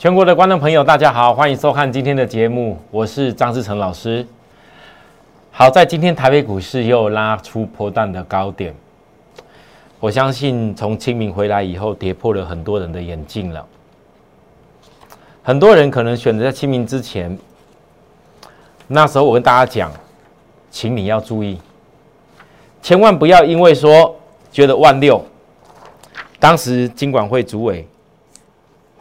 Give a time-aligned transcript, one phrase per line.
[0.00, 4.26] 全国的观众朋友，大家好，欢迎收看今天的节目，我是张志成老师。
[5.50, 8.74] 好在今天台北股市又拉出破蛋的高点，
[9.98, 13.62] 我相信从清明回来以后，跌破了很多人的眼镜了。
[15.42, 17.38] 很多人可能选择在清明之前，
[18.86, 19.92] 那时候我跟大家讲，
[20.70, 21.60] 请你要注意，
[22.80, 24.16] 千万不要因为说
[24.50, 25.22] 觉得万六，
[26.38, 27.86] 当时金管会主委。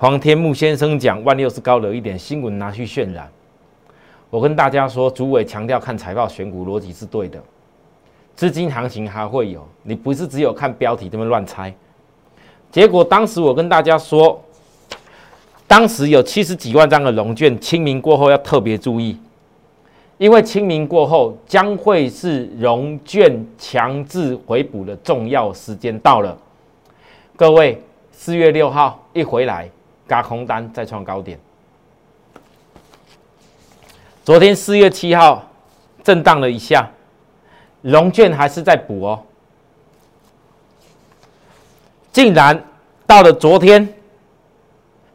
[0.01, 3.29] 黄天木先生讲万六是高了一点，新闻拿去渲染。
[4.29, 7.37] 我跟大家说，主委强调看财报选股逻辑是对的，
[8.33, 11.73] 资金行情还会有，你不是只有看标题这么乱猜。
[12.71, 14.41] 结果当时我跟大家说，
[15.67, 19.19] 当时有七十几万张的龙券，清明过后要特别注意，
[20.17, 26.37] 因为清明过后将会是龙券强制回补的重要时间到了。
[27.35, 29.69] 各位，四月六号一回来。
[30.09, 31.39] 加空单再创高点。
[34.25, 35.47] 昨天四月七号
[36.03, 36.89] 震荡了一下，
[37.83, 39.23] 龙券还是在补哦。
[42.11, 42.65] 竟然
[43.05, 43.87] 到了昨天，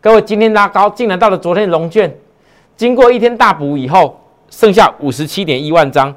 [0.01, 2.17] 各位今天拉高，竟然到了昨天龙券，
[2.77, 6.14] 经过一天大补以后，剩下五十七点一万张，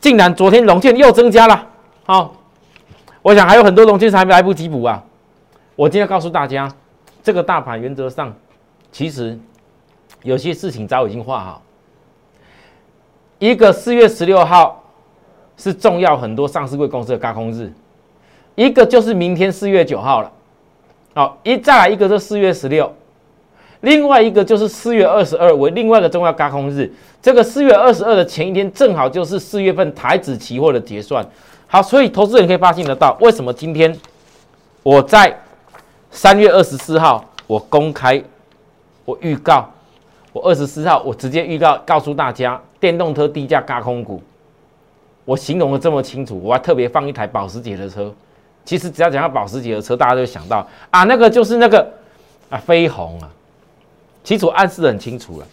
[0.00, 1.66] 竟然昨天龙券又增加了。
[2.06, 2.34] 好，
[3.20, 5.04] 我想还有很多龙券还没来不及补啊。
[5.76, 6.74] 我今天告诉大家。
[7.22, 8.34] 这个大盘原则上，
[8.90, 9.38] 其实
[10.22, 11.62] 有些事情早已经画好。
[13.38, 14.82] 一个四月十六号
[15.56, 17.72] 是重要很多上市贵公司的高空日，
[18.54, 20.32] 一个就是明天四月九号了。
[21.14, 22.90] 好，一再来一个是四月十六，
[23.80, 26.90] 另外一个就是四月二十二为另外一个重要高空日。
[27.20, 31.26] 这个四月二十二的前一天正好就是四月份台指期货的结算。
[31.66, 33.94] 好，所以投资人可以发现得到，为什么今天
[34.82, 35.38] 我在。
[36.10, 38.22] 三月二十四号，我公开，
[39.04, 39.70] 我预告，
[40.32, 44.20] 我二十四号我直接预告告诉大家，电动车低价嘎空股，
[45.24, 48.12] 我形容的这么清楚，我还特别放一台保时捷的车。
[48.64, 51.90] 其实只要讲到保时捷的车，大家都想到啊，那个就是那个
[52.50, 53.30] 啊飞鸿啊，
[54.22, 55.46] 其实我暗示的很清楚了。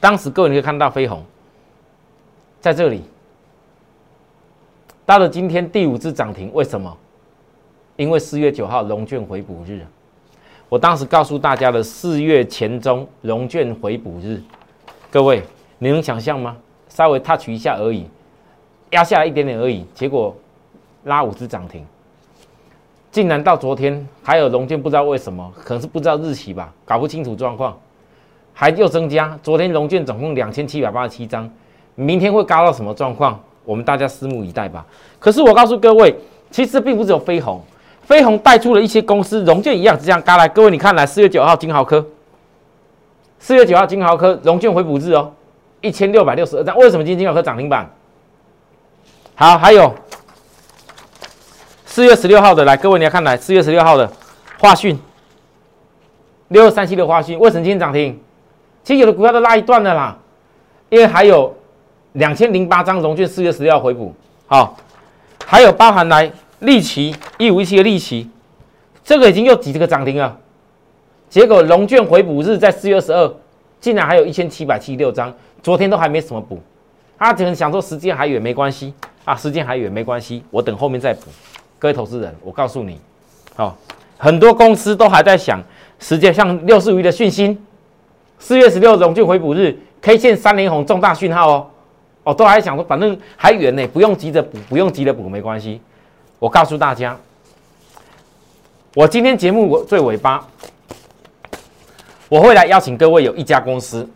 [0.00, 1.24] 当时各位你可以看到飞鸿
[2.60, 3.02] 在这里，
[5.04, 6.96] 到了今天第五次涨停，为什么？
[7.98, 9.84] 因为四月九号龙券回补日，
[10.68, 14.40] 我当时告诉大家的四月前中龙券回补日，
[15.10, 15.42] 各位
[15.80, 16.56] 你能想象吗？
[16.88, 18.06] 稍微 touch 一下而已，
[18.90, 20.32] 压下来一点点而已，结果
[21.02, 21.84] 拉五只涨停，
[23.10, 27.76] 竟然到昨天还有龙券，不知道为什么，可能是不知道日期吧，搞不清楚状况，
[28.54, 29.36] 还又增加。
[29.42, 31.50] 昨天龙券总共两千七百八十七张，
[31.96, 33.40] 明天会高到什么状况？
[33.64, 34.86] 我们大家拭目以待吧。
[35.18, 36.14] 可是我告诉各位，
[36.52, 37.60] 其实并不是有飞鸿。
[38.08, 40.48] 飞鸿带出了一些公司，融券一样，这样嘎来。
[40.48, 42.02] 各位，你看来四月九号金豪科，
[43.38, 45.30] 四月九号金豪科融券回补日哦，
[45.82, 46.74] 一千六百六十二张。
[46.78, 47.86] 为什么今天金豪科涨停板？
[49.34, 49.94] 好，还有
[51.84, 54.10] 四月十六号的，来，各位你要看来四月十六号的
[54.58, 54.98] 华讯，
[56.48, 58.18] 六二三七的华讯，为什么今天涨停？
[58.84, 60.16] 其实有的股票都拉一段的啦，
[60.88, 61.54] 因为还有
[62.14, 64.14] 两千零八张融券四月十六号回补，
[64.46, 64.78] 好，
[65.44, 66.32] 还有包含来。
[66.60, 68.28] 利奇一五一七的利奇，
[69.04, 70.38] 这个已经又几个涨停了。
[71.28, 73.34] 结果龙卷回补日在四月二十二，
[73.80, 75.32] 竟然还有一千七百七十六张，
[75.62, 76.60] 昨天都还没什么补。
[77.18, 81.22] 他只能想说时间还远没关系啊，时间还远没关系，我等后面再补。
[81.78, 82.98] 各位投资人，我告诉你，
[83.56, 83.74] 哦，
[84.16, 85.62] 很多公司都还在想
[85.98, 87.58] 时间，像六四五一的讯息，
[88.38, 91.66] 四月十六龙卷回补日，K 线三连红重大讯号哦，
[92.24, 95.80] 哦，都还想说反正还远呢，不用急着补，不用急着补，没关系。
[96.38, 97.16] 我告诉大家，
[98.94, 100.46] 我今天节目我最尾巴，
[102.28, 104.08] 我会来邀请各位有一家公司，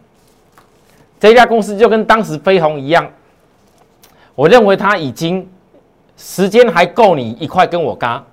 [1.19, 3.11] 这家公司就跟当时飞鸿一样，
[4.37, 5.49] 我认为它已经
[6.16, 8.25] 时间还够你一块跟我嘎。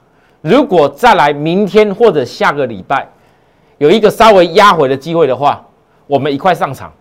[0.41, 3.09] 如果再来明天或者下个礼拜
[3.79, 5.66] 有一个稍微压回的机会的话，
[6.05, 6.93] 我们一块上场，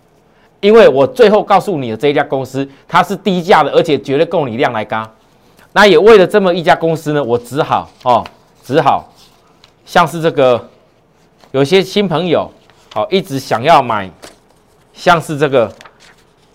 [0.60, 5.08] 因为我最后告诉你的这一家公司，它是低价的，而且绝对够你量来嘎。
[5.72, 8.24] 那也为了这么一家公司呢，我只好哦，
[8.64, 9.12] 只好
[9.84, 10.68] 像是这个
[11.52, 12.50] 有些新朋友
[12.94, 14.10] 哦，一直想要买，
[14.92, 15.70] 像是这个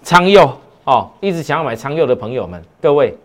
[0.03, 0.51] 昌佑
[0.83, 3.15] 哦，一直想要买昌佑的朋友们，各位，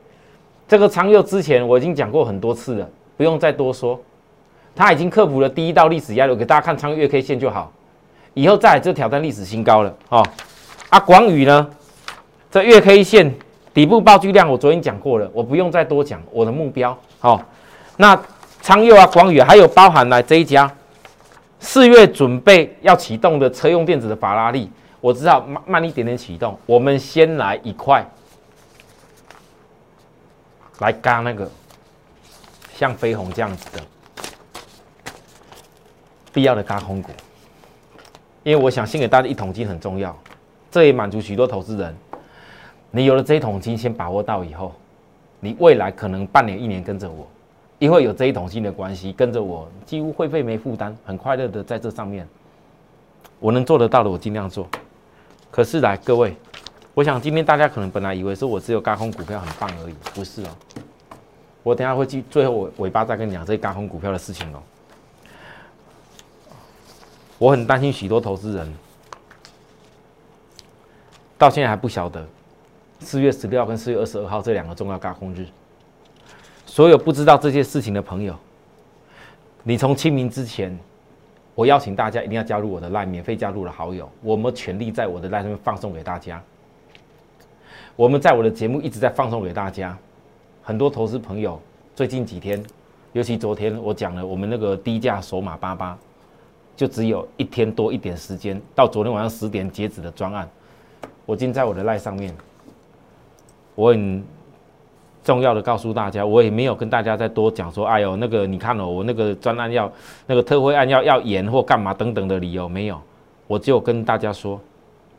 [0.69, 3.99] 这个昌佑之前我已经讲过很多次了，不用再多说，
[4.77, 7.73] 他已经克服了第一道历史压力，我给大家看昌月 K 线就好，
[8.35, 10.25] 以后再来就挑战历史新高了哦。
[10.91, 11.69] 啊，广宇呢，
[12.51, 13.35] 这月 K 线。
[13.79, 16.21] 底部爆巨量，我昨天讲过了，我不用再多讲。
[16.33, 17.41] 我的目标，好，
[17.97, 18.21] 那
[18.61, 20.69] 昌佑啊、广宇还有包含来这一家，
[21.61, 24.69] 四月准备要启动的车用电子的法拉利，
[25.01, 26.59] 我知道慢慢一点点启动。
[26.67, 28.05] 我们先来一块，
[30.81, 31.49] 来嘎那个
[32.75, 33.81] 像飞鸿这样子的
[36.33, 37.13] 必要的嘎空股，
[38.43, 40.19] 因为我想先给大家一桶金很重要，
[40.69, 41.97] 这也满足许多投资人。
[42.91, 44.73] 你有了这一桶金，先把握到以后，
[45.41, 47.27] 你未来可能半年、一年跟着我。
[47.79, 52.27] 因为有这一桶金的关系，跟着我几乎会费没负担，很快乐的在这上面，
[53.39, 54.67] 我能做得到的，我尽量做。
[55.51, 56.35] 可是来各位，
[56.93, 60.49] 我想今天大家可能本来以为说我只有高空股票很棒而已，不是哦。
[61.63, 64.61] 我等下会去，最后尾尾巴再跟你讲这些高空股票的事情哦。
[67.39, 68.75] 我很担心许多投资人
[71.37, 72.27] 到现在还不晓得
[73.01, 75.47] 四月十六号跟四月二十二号这两个重要高空日。
[76.67, 78.35] 所有不知道这些事情的朋友，
[79.63, 80.77] 你从清明之前，
[81.55, 86.43] 我邀请大家一定要加入我的赖，免费加入了好友，我们全力在我的赖上面放送给大家。
[87.97, 89.97] 我们在我的节目一直在放送给大家，
[90.63, 91.61] 很多投资朋友
[91.97, 92.63] 最近几天，
[93.13, 95.99] 尤其昨天我讲了我们那个低价索马八八，
[96.77, 100.49] 就只有一天多一点时间，到昨天晚上十点截止的专案，
[101.27, 102.33] 我今天在我的赖上面，
[103.79, 104.25] 我很。
[105.25, 109.93] 重要的告诉大家，我也没有跟大家再多讲说，哎呦，那个你看哦，我那个专案要
[110.27, 112.99] 那个特惠案要要延或干嘛等等的理由没有，
[113.47, 114.59] 我就跟大家说，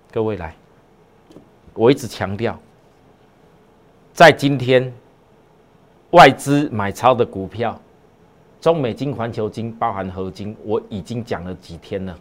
[0.10, 0.56] 各位来，
[1.76, 2.58] 我一直强调，
[4.12, 4.92] 在今天
[6.12, 7.80] 外资买超的股票，
[8.60, 12.18] 中美金、环球金包含合金，我已经讲了几天了，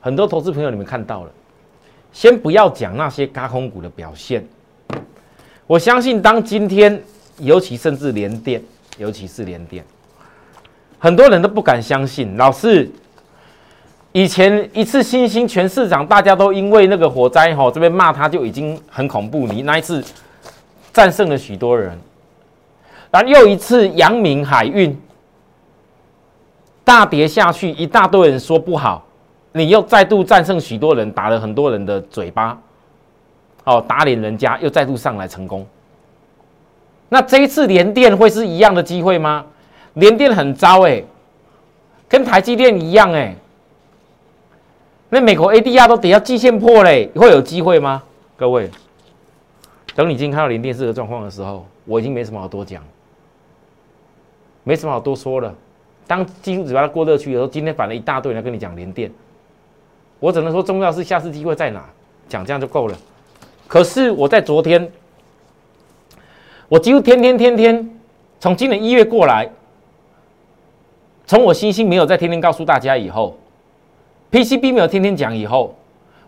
[0.00, 1.30] 很多投资朋友你们看到了，
[2.10, 4.42] 先不要讲那些高空股的表现。
[5.66, 7.02] 我相信，当今天，
[7.38, 8.62] 尤其甚至连电，
[8.96, 9.84] 尤其是连电，
[10.98, 12.36] 很多人都不敢相信。
[12.38, 12.90] 老师，
[14.12, 19.46] 以前一次新兴全市场，大家都因为那个火灾哈，这边骂他就已经很恐怖。
[19.46, 20.02] 你那一次
[20.92, 21.96] 战胜了许多人，
[23.10, 24.98] 然后又一次阳明海运
[26.82, 29.06] 大跌下去，一大堆人说不好，
[29.52, 32.58] 你又再度战胜许多人，打了很多人的嘴巴。
[33.68, 35.66] 哦，打脸人家又再度上来成功，
[37.10, 39.44] 那这一次连电会是一样的机会吗？
[39.92, 41.04] 连电很糟哎，
[42.08, 43.36] 跟台积电一样哎，
[45.10, 48.02] 那美国 ADR 都得要季线破嘞，会有机会吗？
[48.38, 48.70] 各位，
[49.94, 52.82] 等你今天看到连电这个状况的时候，我已经没什么好多讲，
[54.64, 55.54] 没什么好多说了。
[56.06, 59.12] 当技术指标过热区的时候，今天反了一大堆人跟你讲连电，
[60.20, 61.84] 我只能说重要是下次机会在哪，
[62.30, 62.96] 讲这样就够了。
[63.68, 64.90] 可是我在昨天，
[66.68, 68.00] 我几乎天天天天
[68.40, 69.48] 从今年一月过来，
[71.26, 73.38] 从我星星没有在天天告诉大家以后
[74.32, 75.76] ，PCB 没有天天讲以后，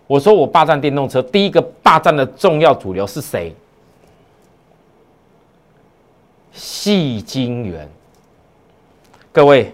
[0.06, 3.54] 我说我霸占电动车，第一个霸占的重要主流是谁？
[6.52, 7.88] 细晶圆，
[9.32, 9.72] 各位。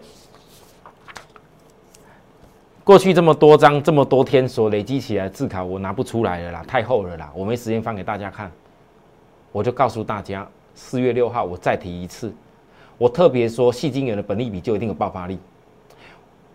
[2.86, 8.48] 过去这么多张、这么多天所累积起来的字卡，我拿不出来了啦，太厚了啦，我没时间翻给大家看。
[9.50, 12.32] 我就告诉大家，四月六号我再提一次，
[12.96, 15.36] 我特别说，细晶圆的本利比就一定有爆发力。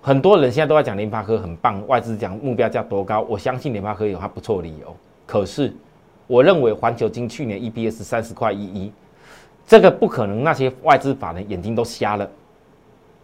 [0.02, 4.96] 很多人现在都在讲联发科很棒，外资讲目标价多高，我相信联发科有它不错的理由。
[5.26, 5.74] 可是，
[6.28, 8.90] 我认为环球金去年 EPS 三十块一一，
[9.68, 12.26] 这个不可能，那些外资法人眼睛都瞎了，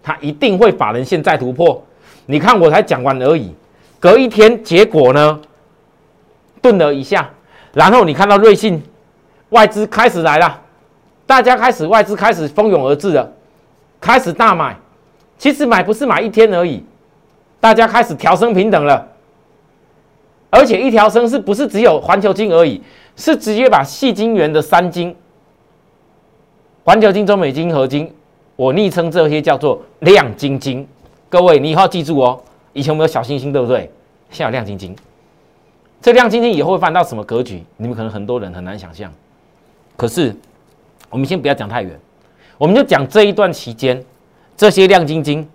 [0.04, 1.82] 它一定会法人线再突破。
[2.30, 3.54] 你看，我才讲完而已，
[4.02, 5.40] 隔一天，结果呢，
[6.62, 7.30] 顿了一下，
[7.74, 8.84] 然后你看到瑞信
[9.50, 10.62] 外资开始来了，
[11.26, 13.32] 大家开始外资开始蜂拥而至了，
[14.02, 14.78] 开始大买，
[15.38, 16.84] 其实买不是买一天而已，
[17.62, 19.08] 大家开始调升平等了，
[20.50, 22.82] 而且一调升是不是只有环球金而已，
[23.16, 25.16] 是直接把细晶圆的三金，
[26.84, 28.14] 环球金、中美金、合金，
[28.58, 30.86] 我昵称这些叫做亮晶晶。
[31.30, 32.42] 各位，你以后要记住哦。
[32.72, 33.92] 以前我们有小星星，对不对？
[34.30, 34.96] 现在有亮晶晶。
[36.02, 37.64] 这亮晶晶以后会翻到什么格局？
[37.76, 39.12] 你们可能很多人很难想象。
[39.98, 40.34] 可是，
[41.10, 42.00] 我们先不要讲太远，
[42.58, 44.02] 我们就讲这一段期间，
[44.56, 45.46] 这些亮晶晶。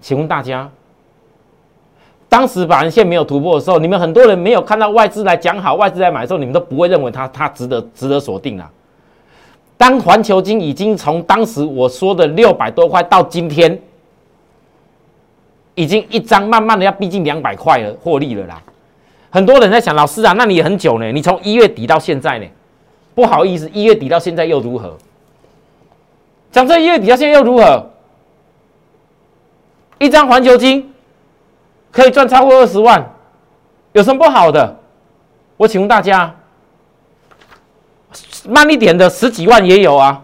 [0.00, 0.68] 请问大家，
[2.28, 8.68] 当时把人线没有突破的时候，你们很多人没有看到外资来讲好，外资来买的时候，你们都不会认为它它值得值得锁定啊。
[9.76, 13.80] 当环球金已经从当时我说的六百多块到今天。
[15.76, 18.60] 已经一张慢慢的要逼近两百块了，获利了啦。
[19.30, 22.46] 很多人在想，老师啊，那你很久呢，你从一月底到现在呢？
[23.14, 24.96] 不好意思，一月底到现在又如何？
[26.50, 27.90] 讲这一月底到现在又如何？
[29.98, 30.92] 一张环球金
[31.90, 33.14] 可以赚超过二十万，
[33.92, 34.76] 有什么不好的？
[35.58, 36.34] 我请问大家，
[38.48, 40.22] 慢一点的十几万也有啊，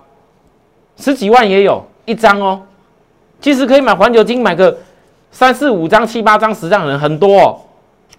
[0.97, 2.62] 十几万也有一张哦。
[3.40, 4.78] 其实可以买环球金，买个
[5.33, 7.61] 三四五张、七八张、十张的人很多。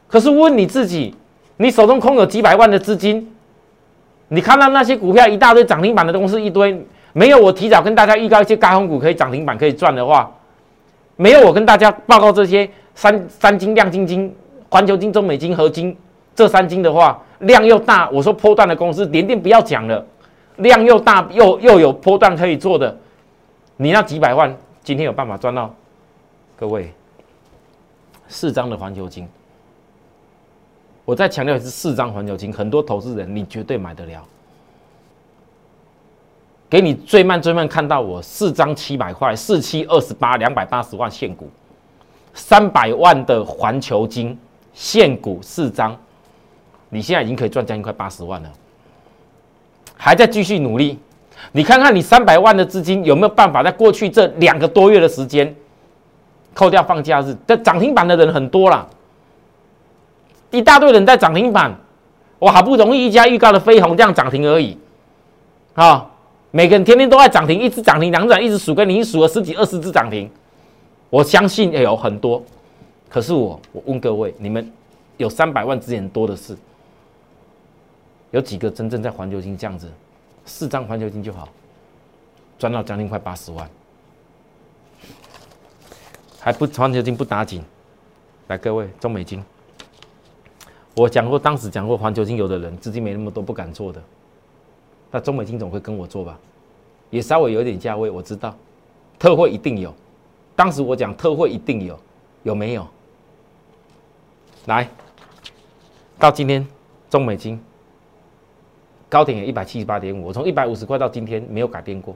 [0.07, 1.15] 可是问你自己，
[1.57, 3.33] 你手中空有几百万的资金，
[4.27, 10.29] 你看到那些股票一大堆涨停板的公司一堆，没有我提早跟大家预告一些高空股可以涨停板可以赚的话，
[11.15, 14.33] 没有我跟大家报告这些三三金、亮晶晶、
[14.69, 15.95] 环球金、中美金、合金
[16.35, 20.03] 这三金的话，量又大，我说波段的公司连电不要讲了，
[20.57, 22.97] 量又大又又有波段可以做的，
[23.77, 24.55] 你那几百万。
[24.83, 25.73] 今天有办法赚到，
[26.57, 26.91] 各位
[28.33, 29.29] 四张的环球金，
[31.05, 34.25] 我再强调一次，四张环球金，很多投资人你绝对买得了。
[36.67, 41.47] 给你最慢最慢看到我四张七百块，四七二十八两百八十万现股，
[42.33, 44.35] 三百万的环球金
[44.73, 45.95] 现股四张，
[46.89, 48.51] 你现在已经可以赚将近快八十万了，
[49.95, 50.97] 还在继续努力。
[51.51, 55.55] 你看看你三百万的资金有没有办法在过去这两个多月的时间，
[56.53, 58.87] 扣掉放假日，这涨停板的人很多啦，
[60.51, 61.75] 一大堆人在涨停板，
[62.39, 64.77] 我好不容易一家预告的飞鸿这样涨停而已，
[65.73, 66.09] 啊，
[66.51, 70.29] 每个人天天都在涨停，一只涨停两涨，一直数给你数了十几二十只涨停，
[71.09, 72.43] 我相信也有很多，
[73.09, 74.71] 可是我我问各位，你们
[75.17, 76.55] 有三百万资源多的是，
[78.31, 79.89] 有几个真正在环球金这样子？
[80.45, 81.47] 四张环球金就好，
[82.59, 83.67] 赚到将近快八十万，
[86.43, 87.63] 还不环球金不打紧。
[88.49, 89.41] 来，各位中美金，
[90.93, 94.03] 我讲过，当时讲过环球金，有的人资金没那么多，不敢做的。
[95.09, 96.37] 那中美金总会跟我做吧？
[97.09, 98.53] 也稍微有点价位，我知道，
[99.17, 99.93] 特惠一定有。
[100.53, 101.97] 当时我讲特惠一定有，
[102.43, 102.85] 有没有？
[104.65, 104.89] 来，
[106.19, 106.67] 到今天
[107.09, 107.57] 中美金。
[109.07, 112.13] 高点也一百七十八点五，我从一百五十块到今天没有改变过，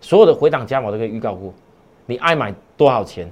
[0.00, 1.52] 所有的回档加码都可以预告过。
[2.06, 3.30] 你爱买多少钱？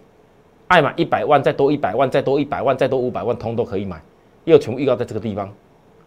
[0.68, 4.00] 爱买一百万，再多一百万，再多一百万，再多五百万，通都可以买。
[4.44, 5.52] 又全部预告在这个地方，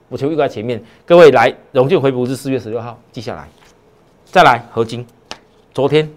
[0.09, 0.83] 我全部预告在前面。
[1.05, 3.47] 各位来，融券回补是四月十六号，记下来。
[4.25, 5.05] 再来合金，
[5.73, 6.09] 昨天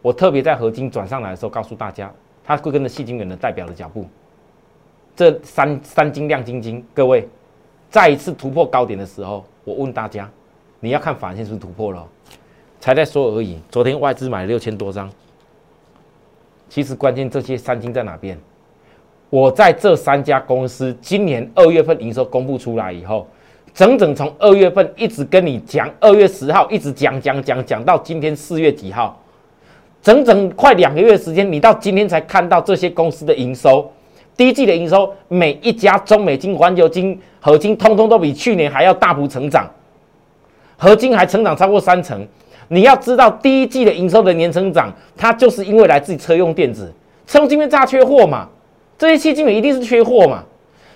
[0.00, 2.12] 我特别在合金转上来的时候告诉大家，
[2.44, 4.06] 它会跟着细金元的代表的脚步。
[5.14, 7.28] 这三三金亮晶晶，各位。
[7.90, 10.26] 再一次突破高点的时候，我问大家，
[10.80, 12.08] 你要看反线是不是突破了？
[12.80, 13.60] 才在说而已。
[13.68, 15.12] 昨天外资买了六千多张，
[16.72, 18.34] 其实关键这些三金在哪边？
[19.28, 23.28] 我在这三家公司今年二月份营收公布出来以后，
[23.74, 29.20] 整整从二月份一直跟你讲，二月十号一直讲讲讲讲到今天四月几号，
[30.00, 33.92] 整整快两个月时间，你到今天才看到这些公司的营收。
[34.34, 39.70] 第一季的营收，每一家中美金、环球金、合金，通通都比去年还要大幅成长，
[40.78, 42.26] 合金还成长超过三成。
[42.72, 46.90] 你要知道，第一季的营收的年成长，它就是因为来自于车用电子，
[47.26, 48.48] 车用晶片炸缺货嘛，
[48.96, 50.42] 这些细晶圆一定是缺货嘛。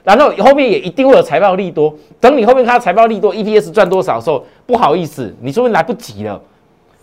[0.03, 6.41] 然后后面也一定会有财报利多，等你后面看到财报利多，EPS 赚多少的时候，不好意思，你说来不及了。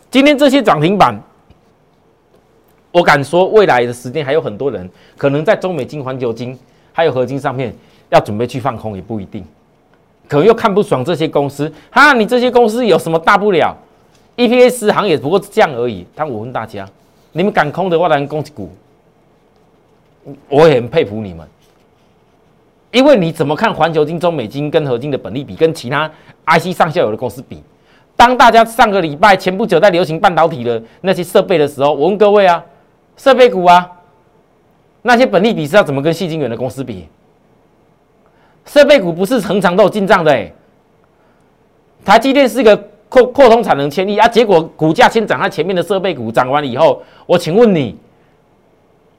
[0.10, 1.22] 今天这些涨停板。
[2.92, 6.58] 我敢说，未来的时间还有很多人可能在中美金、环球金
[6.92, 7.72] 还有合金上面
[8.10, 9.46] 要准备去放空，也不一定。
[10.28, 13.78] 可能又看不爽这些公司，哈，你这些公司有什么大不了
[14.38, 16.06] ？EPS 行也不过是这样而已。
[16.16, 16.88] 但我问大家，
[17.32, 18.70] 你们敢空的话，然恭喜股，
[20.50, 21.48] 我也很佩服你们。
[22.92, 26.10] 因为你怎么看环球金、中美金跟合金的本利比，跟其他
[26.46, 27.62] IC 上下游的公司比？
[28.16, 32.64] 当大家上个礼拜前不久在流行半导体的那些设备的时候，我问各位啊。
[33.16, 33.88] 设备股啊，
[35.04, 37.08] 那些本利比是要怎么跟细晶圆的公司比？
[38.66, 40.52] 设备股不是恒常都有进账的哎。
[42.04, 47.96] 台积电是一个扩扩充产能千亿啊，结果股价先涨在前面的设备股涨完了以后，我请问你，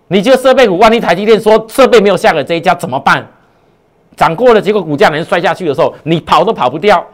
[0.09, 3.25] 你这个设备股，万一台积电说设备没有下给这一家怎么办？
[4.17, 7.07] 涨过了，结果股价能摔下去的时候，你跑都跑不掉。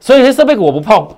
[0.00, 1.08] 所以这设备股我不碰。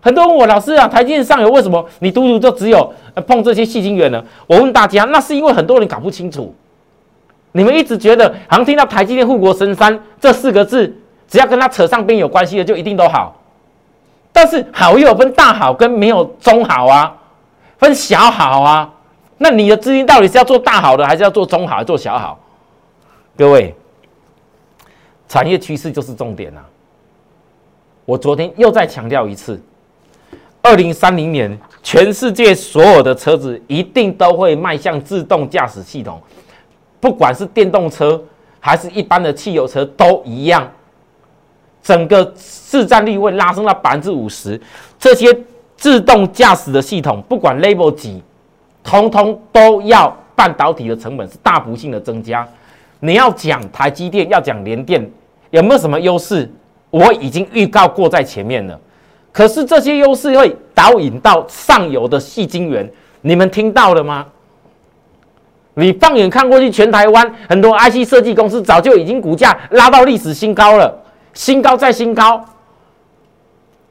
[0.00, 2.92] 很多人问我老师啊，台积电上游为什么你独独就只有
[3.24, 4.20] 碰这些细晶圆呢？
[4.48, 6.52] 我问大家，那是因为很多人搞不清楚。
[7.52, 10.92] 你们一直觉得好像听到台积电护国神山这四个字，
[11.28, 13.36] 只要跟它扯上边有关系的就一定都好。
[14.32, 17.14] 但是好又有分大好跟没有中好啊，
[17.78, 18.90] 分小好啊。
[19.38, 22.38] 那你的资金到底是要做大好的，还是要做中好，做小好？
[23.36, 23.74] 各位，
[25.28, 26.64] 产业趋势就是重点啊！
[28.04, 29.60] 我昨天又再强调一次。
[30.62, 36.22] 二零三零年，全世界所有的车子一定都会迈向自动驾驶系统，
[37.00, 38.22] 不管是电动车
[38.60, 40.70] 还是一般的汽油车都一样，
[41.82, 44.60] 整个市占率会拉升到百分之五十。
[44.98, 45.36] 这些
[45.76, 48.22] 自动驾驶的系统，不管 level 几，
[48.84, 52.46] 通通都要半导体的成本是大幅性的增加。
[53.00, 55.10] 你要讲台积电，要讲联电，
[55.50, 56.48] 有没有什么优势？
[56.90, 58.78] 我已经预告过在前面了。
[59.32, 62.88] 可是这些优势会导引到上游的细晶圆，
[63.22, 64.26] 你们听到了吗？
[65.74, 71.01] 你放眼看过去，全台湾很多 IC 设计公司早就已经股价拉到历史新高了，
[71.34, 72.44] 新高再新高。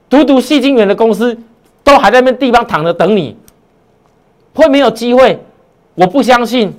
[0.09, 1.37] 独独细晶圆的公司
[1.83, 3.37] 都还在那地方躺着等你，
[4.53, 5.39] 会没有机会？
[5.95, 6.73] 我不相信。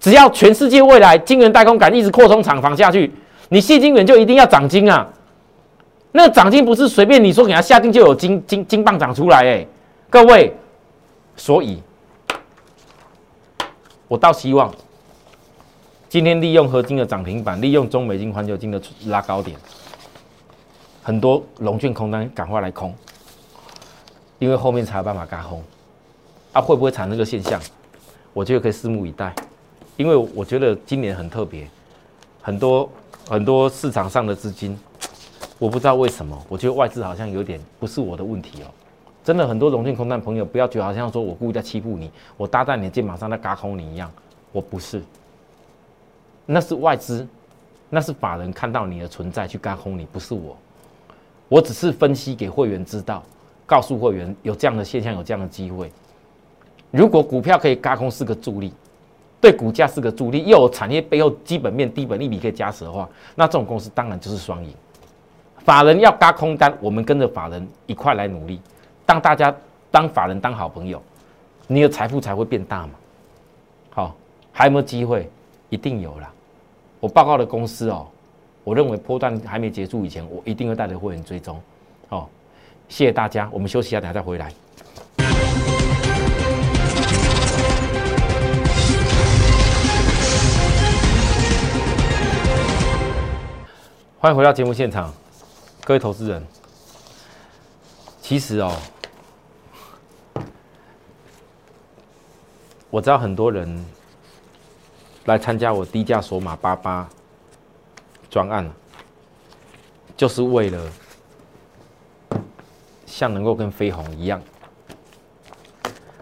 [0.00, 3.10] 只要全世界未来晶圆代工敢一直扩充厂房下去，
[3.48, 5.08] 你细晶圆就一定要涨金啊！
[6.12, 9.66] 那涨金不是随便你说给它下定就有金金金棒涨出来哎，
[10.10, 10.54] 各位，
[11.36, 11.82] 所以，
[14.06, 14.70] 我倒希望
[16.14, 19.58] 今天利用合金的涨停板，利用中美金环球金的拉高点，
[21.02, 22.94] 很多龙券空单赶快来空，
[24.38, 25.60] 因为后面才有办法嘎空，
[26.52, 27.60] 啊，会不会产生这个现象？
[28.32, 29.34] 我觉得可以拭目以待，
[29.96, 31.68] 因为我觉得今年很特别，
[32.40, 32.88] 很多
[33.28, 34.78] 很多市场上的资金。
[35.58, 38.66] 我不知道为什么，我觉得外资好像有点不是我的问题哦。
[39.24, 44.08] 真的很多融券空单朋友，不要觉得好像说我故意在欺负你，我搭在你的肩膀上在嘎空你一样，
[44.52, 45.02] 我不是。
[46.46, 47.26] 那是外资，
[47.90, 50.56] 那是法人看到你的存在去干空你，不是我。
[51.48, 53.22] 我只是分析给会员知道，
[53.66, 55.90] 告诉会员有这样的现象，有这样的机会。
[56.90, 58.72] 如果股票可以嘎空是个助力，
[59.40, 64.72] 对股价是个助力，又有产业背后基本面低本利比可以加持的话，那这种公司当然就是双赢。
[65.58, 68.60] 法人要嘎空单，我们跟着法人一块来努力，
[69.06, 69.54] 当大家
[69.90, 71.02] 当法人当好朋友，
[71.66, 72.92] 你的财富才会变大嘛。
[73.90, 74.14] 好，
[74.52, 75.30] 还有没有机会？
[75.74, 76.32] 一定有啦。
[77.00, 78.06] 我报告的公司哦，
[78.62, 81.60] 我认为波段还没结束以前，我一定会带着会员追踪。
[82.08, 82.30] 好，
[82.88, 84.52] 谢谢大家，我们休息一下，等下再回来。
[94.20, 95.12] 欢迎回到节目现场。
[95.84, 96.46] 各位投资人，
[98.22, 98.72] 其实哦，
[102.90, 103.84] 我知道很多人
[105.26, 107.08] 来参加我低价索马八八
[108.30, 108.70] 专案，
[110.16, 110.92] 就是为了
[113.06, 114.42] 像能够跟飞鸿一样，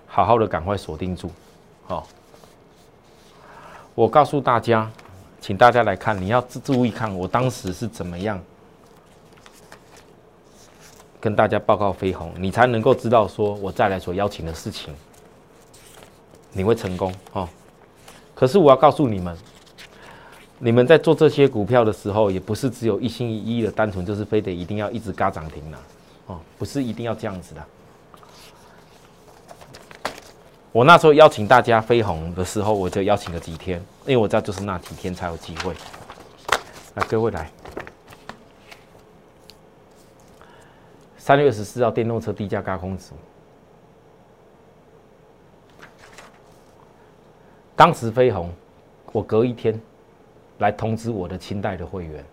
[0.06, 1.30] 好好的赶快锁定住。
[1.86, 2.06] 好，
[3.94, 4.90] 我告诉大家，
[5.40, 8.40] 请大家来看，你要注意看我当时是怎么样。
[11.20, 14.94] 跟大家报告飞鸿，你才能够知道说我再来所邀请的事情，
[16.52, 17.48] 你会成功哦。
[18.42, 19.38] 可是我要告诉你们，
[20.58, 25.78] 你们在做这些股票的时候，也不是只有一心一意的单纯就是非得一定要一直嘎涨停了
[26.26, 27.64] 哦，不是一定要这样子的。
[30.72, 35.72] 我那时候邀请大家飞鸿的时候，我就邀请了几天，因为我知道就是那几天才有机会。
[36.94, 37.48] 来，各位来。
[41.16, 43.12] 三月二十四号，电动车低价高空指，
[47.82, 48.48] 当时飞鸿，
[49.10, 49.76] 我隔一天
[50.58, 52.24] 来通知我的清代的会员，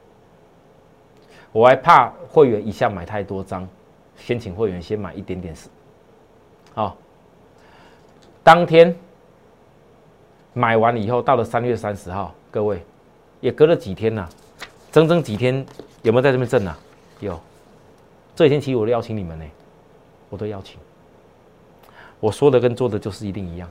[1.52, 3.68] 我还怕会员一下买太多张，
[4.16, 5.68] 先请会员先买一点点是，
[6.76, 6.96] 好，
[8.44, 8.96] 当天
[10.54, 12.84] 买完以后，到了三月三十号，各位
[13.42, 14.30] 也隔了几天呐，
[14.92, 15.66] 整整几天，
[16.04, 16.78] 有没有在这边挣啊？
[17.22, 17.40] 有。
[18.36, 19.46] 这几天其实我都邀请你们呢，
[20.30, 20.80] 我都邀请。
[22.20, 23.68] 我说的跟做的就是一定一样。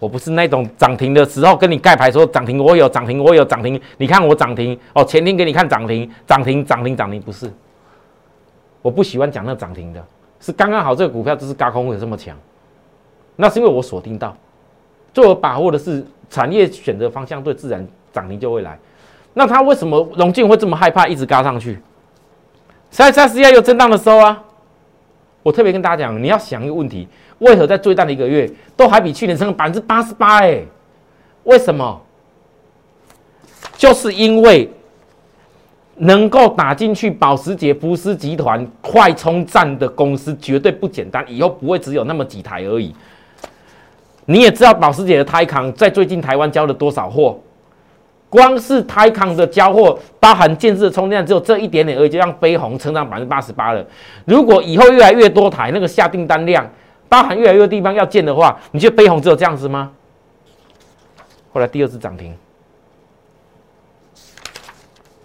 [0.00, 7.48] 我不是那种涨停的时候跟你盖牌说涨停我有涨停我有涨停，你看我涨停哦，前天给你看涨停涨停涨停涨停不是。
[8.82, 10.02] 我不喜欢讲那涨停的，
[10.40, 12.34] 是刚刚好这个股票就是高空会这么强，
[13.36, 14.34] 那是因为我锁定到，
[15.12, 18.78] 最有把握的是产业选择方向对，自然涨停就会来。
[19.34, 21.78] 那他为什么龙进会这么害怕一直嘎上去？
[22.90, 24.42] 三三十一有震荡的时候啊，
[25.42, 27.06] 我特别跟大家讲，你要想一个问题：
[27.40, 30.40] 为何在最淡的一个月，都还比去年升了百分之八十八？
[30.40, 30.62] 哎，
[31.44, 32.00] 为什么？
[33.76, 34.70] 就是因为
[35.96, 42.94] 能够打进去保时捷福斯集团快充站的公司绝对不简单，以后不会只有那么几台而已。
[44.26, 47.38] 你也知道保时捷的泰康在最近台湾交了多少货？
[48.28, 53.84] 光是泰康的交货，包含建设充电站，只有这一点点而已，就让飞鸿成长百分之八十八了。
[54.24, 56.64] 如果以后越来越多台，那个下订单量，
[57.10, 59.92] 包含越来越多地方要建的话，你觉得飞鸿只有这样子吗？
[61.52, 62.34] 后来第二次涨停，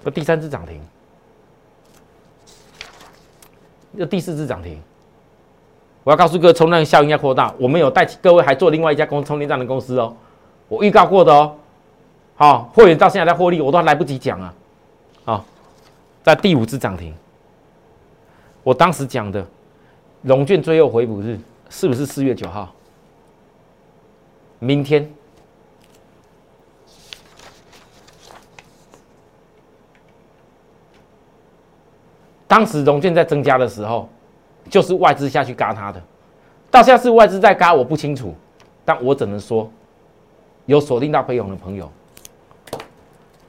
[0.04, 0.82] 那第三次涨停，
[3.94, 4.82] 又第四次涨停。
[6.04, 7.54] 我要告诉各位，充电效应要扩大。
[7.60, 10.16] 我们有带各位还做另外一家公充电站的公司哦，
[10.68, 11.56] 我预告过的哦。
[12.36, 14.54] 好，会员到现在在获利，我都还来不及讲啊！
[15.24, 15.46] 好，
[16.24, 17.14] 在第五次涨停，
[18.64, 19.46] 我当时讲的
[20.24, 22.74] 龙券最后回补日是不是四月九号？
[24.60, 25.12] 明天，
[32.48, 34.08] 当时融券在增加的时候，
[34.70, 36.02] 就是外资下去嘎它的，
[36.72, 38.34] 到下次外资在嘎，我不清楚，
[38.86, 39.70] 但我只能说，
[40.66, 41.92] 有锁定到飞勇的朋友。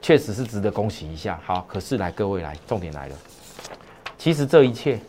[0.02, 3.16] 确实是值得恭喜一下，好，可是来各位来，重点来了，
[4.16, 5.00] 其实这一切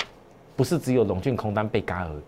[0.56, 2.22] 不是只有龙俊空单被嘎而已，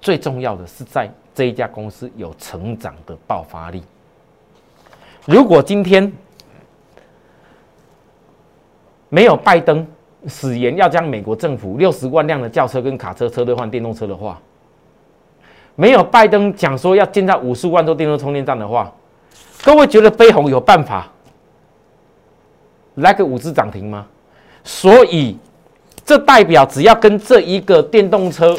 [0.00, 3.82] 最重要的是在这一家公司有成长的爆发力。
[5.24, 6.12] 如果今天
[9.08, 9.86] 没有拜登
[10.28, 14.40] 誓言要将美国政府六十万辆的轿车跟卡车车队换电动车的话，
[15.74, 18.92] 没有拜登讲说要建造五十万座电动充电站的话，
[19.64, 21.08] 各位觉得飞鸿有办法？
[22.96, 24.06] 来个五只涨停吗？
[24.64, 25.36] 所以，
[26.04, 28.56] 这代表只要跟这一个电动车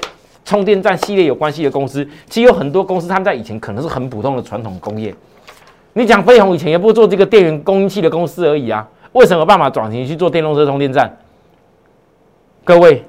[0.48, 5.14] 充电站系列有关系的公司，其实有很多公司，他们在以前可能是很普通的传统工业。
[5.92, 8.88] 你讲飞鸿以前也不做这个电源供应器的公司而已啊？
[9.12, 11.18] 为什么办法转型去做电动车充电站？
[12.64, 13.04] 各位，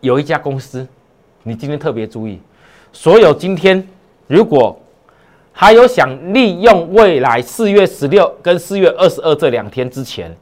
[0.00, 0.86] 有一家公司，
[1.44, 2.38] 你今天特别注意，
[2.92, 3.88] 所有今天
[4.26, 4.78] 如果。
[5.60, 10.32] 还有想利用未来四月十六跟四月二十二这两天之前，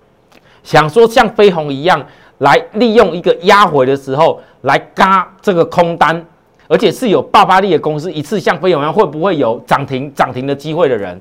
[0.62, 2.06] 想说像飞鸿一样
[2.38, 6.24] 来利用一个压回的时候来嘎这个空单，
[6.68, 11.20] 而且是有爆发力的公司，一次像飞鸿一样会不会有涨停涨停的机会的人？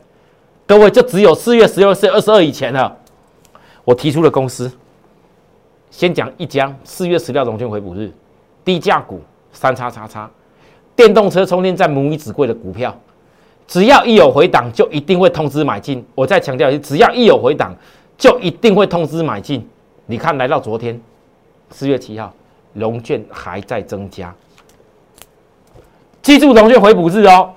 [0.68, 2.96] 各位，就只有四月十六、四月二十二以前了。
[3.84, 4.72] 我提出了公司，
[5.92, 8.12] 先讲一家四月十六融券回补日，
[8.64, 10.28] 低价股三叉叉叉，
[10.96, 12.94] 电动车充电站母以子贵的股票。
[13.68, 16.04] 只要一有回档，就一定会通知买进。
[16.16, 17.76] 我再强调一次，只要一有回档，
[18.18, 19.68] 就一定会通知买进。
[20.08, 21.00] 你看，来到昨天
[21.72, 22.32] 四月七号，
[22.74, 24.34] 龙券还在增加。
[26.22, 27.52] 记住龙券回补日哦。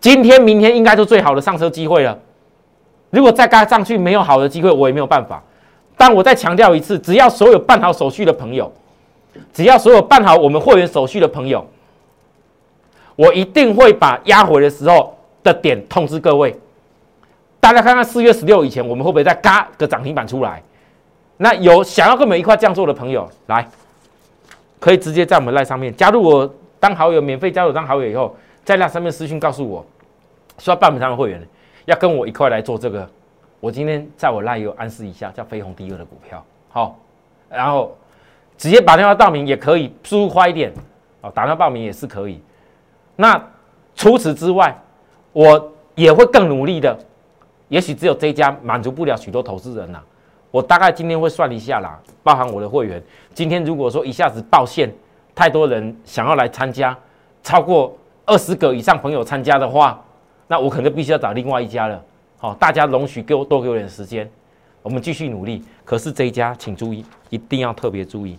[0.00, 2.16] 今天、明天应该是最好的上车机会了。
[3.10, 5.42] 如果再嘎上去没有好的机会，我也没有办法。
[5.96, 8.72] 但我再强调一次，只要所有办好手续的朋友，
[9.52, 11.66] 只要所有办好我们会员手续的朋友。
[13.16, 16.56] 我一定会把压回的时候的点通知各位，
[17.58, 20.62] 大家看看四月十六以前我们会不会再嘎个涨停板出来？
[21.42, 23.66] 那有想要跟我们一块这样做的朋友，来，
[24.78, 29.82] 可以直接在我们赖上面加入我当好友，免费加入当好友以后，在那上面私信告诉我，
[30.58, 31.42] 说办我们的会员
[31.86, 33.08] 要跟我一块来做这个。
[33.58, 36.98] 我今天在我赖有暗示一下，叫飞鸿第二的股票，好，
[37.48, 37.96] 然后
[38.58, 40.70] 直接打电话报名也可以，输入快一点，
[41.22, 42.38] 哦，打电话报名也是可以。
[43.16, 43.42] 那
[43.94, 44.78] 除此之外，
[45.32, 46.94] 我也会更努力的。
[47.68, 50.02] 也许只有这一家满足不了许多投资人呐。
[50.50, 53.02] 我大概今天会算一下啦，包含我的会员。
[53.34, 54.92] 今天如果说一下子爆线，
[55.34, 56.96] 太多人想要来参加，
[57.42, 60.02] 超过二十个以上朋友参加的话，
[60.46, 62.02] 那我可能必须要找另外一家了。
[62.38, 64.28] 好，大家容许给我多给我点时间，
[64.82, 65.62] 我们继续努力。
[65.84, 68.36] 可是这一家，请注意，一定要特别注意，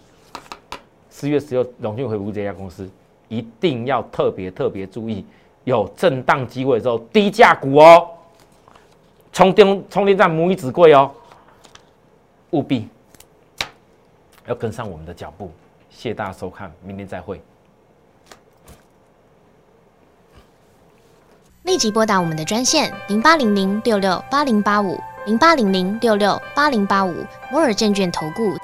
[1.10, 2.90] 四月十六龙讯回复这家公司。
[3.30, 5.26] 一定要特别特别注意，
[5.64, 8.06] 有震荡机会的时候，低价股哦，
[9.32, 11.10] 充电充电站母以子贵哦，
[12.52, 12.88] 务必
[14.48, 15.52] 要跟上我们的脚步。
[15.90, 17.42] 谢谢大家收看，明天再会。
[21.64, 24.98] 立即拨打我们的专线零八零零六六八零八五。
[25.28, 27.14] 零八零零六六八零八五
[27.52, 28.58] 摩尔证券投顾